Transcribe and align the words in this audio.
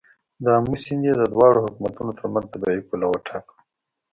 د 0.43 0.45
آمو 0.57 0.75
سیند 0.83 1.03
یې 1.07 1.13
د 1.17 1.23
دواړو 1.33 1.59
حکومتونو 1.65 2.11
تر 2.19 2.25
منځ 2.33 2.45
طبیعي 2.53 2.81
پوله 2.87 3.05
وټاکه. 3.09 3.55